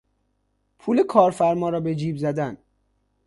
پول 0.79 1.03
کارفرما 1.03 1.69
را 1.69 1.79
به 1.79 1.95
جیب 1.95 2.17
زدن 2.17 2.57